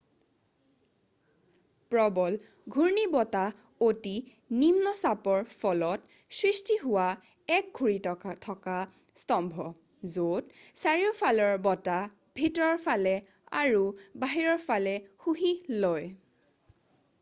প্ৰবল 1.89 2.37
ঘূৰ্ণীবতাহ 2.75 3.59
অতি 3.87 4.13
নিম্ন 4.61 4.93
চাপৰ 5.01 5.43
ফলত 5.51 6.15
সৃষ্টি 6.37 6.77
হোৱা 6.85 7.05
এক 7.57 7.69
ঘূৰি 7.81 8.33
থকা 8.47 8.77
স্তম্ভ 9.25 9.67
য'ত 10.15 10.65
চাৰিওফালৰ 10.85 11.55
বতাহ 11.69 12.39
ভিতৰৰ 12.41 12.79
ফালে 12.87 13.15
আৰু 13.65 13.85
বাহিৰৰ 14.25 14.61
ফালে 14.65 14.95
শুহি 15.27 15.53
লয় 15.85 16.09